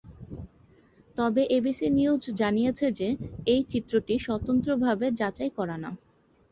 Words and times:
তবে 1.17 1.41
ABC 1.49 1.87
News 1.89 2.23
জানিয়েছে 2.39 2.87
যে, 2.91 3.07
এই 3.45 3.61
চিত্রটি 3.71 4.15
স্বতন্ত্রভাবে 4.19 5.05
যাচাই 5.19 5.51
করা 5.57 5.77
না। 5.77 5.89